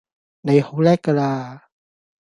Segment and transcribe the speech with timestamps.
[0.03, 0.03] 你
[0.61, 1.67] 好叻㗎啦